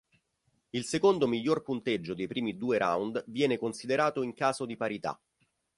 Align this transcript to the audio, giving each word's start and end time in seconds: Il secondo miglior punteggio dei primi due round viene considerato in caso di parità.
Il 0.71 0.83
secondo 0.83 1.27
miglior 1.27 1.61
punteggio 1.61 2.15
dei 2.15 2.25
primi 2.25 2.57
due 2.57 2.79
round 2.79 3.23
viene 3.27 3.59
considerato 3.59 4.23
in 4.23 4.33
caso 4.33 4.65
di 4.65 4.75
parità. 4.75 5.21